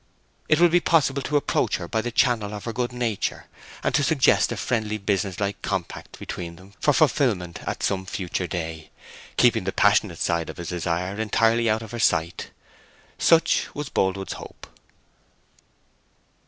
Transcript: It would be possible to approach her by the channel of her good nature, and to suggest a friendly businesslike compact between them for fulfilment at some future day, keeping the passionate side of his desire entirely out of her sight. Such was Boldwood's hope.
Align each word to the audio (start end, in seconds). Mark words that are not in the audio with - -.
It 0.49 0.59
would 0.59 0.71
be 0.71 0.79
possible 0.79 1.21
to 1.21 1.37
approach 1.37 1.77
her 1.77 1.87
by 1.87 2.01
the 2.01 2.09
channel 2.11 2.55
of 2.55 2.63
her 2.65 2.73
good 2.73 2.91
nature, 2.91 3.45
and 3.83 3.93
to 3.93 4.03
suggest 4.03 4.51
a 4.51 4.57
friendly 4.57 4.97
businesslike 4.97 5.61
compact 5.61 6.17
between 6.17 6.55
them 6.55 6.73
for 6.79 6.91
fulfilment 6.91 7.59
at 7.67 7.83
some 7.83 8.07
future 8.07 8.47
day, 8.47 8.89
keeping 9.37 9.63
the 9.63 9.71
passionate 9.71 10.17
side 10.17 10.49
of 10.49 10.57
his 10.57 10.69
desire 10.69 11.19
entirely 11.21 11.69
out 11.69 11.83
of 11.83 11.91
her 11.91 11.99
sight. 11.99 12.49
Such 13.19 13.67
was 13.75 13.89
Boldwood's 13.89 14.33
hope. 14.33 14.65